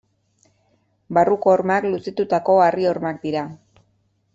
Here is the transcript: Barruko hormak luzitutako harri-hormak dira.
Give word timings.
Barruko 1.19 1.53
hormak 1.57 1.87
luzitutako 1.93 2.57
harri-hormak 2.67 3.25
dira. 3.29 3.51